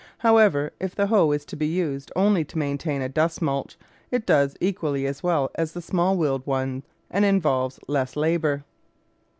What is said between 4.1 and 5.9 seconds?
does equally as well as the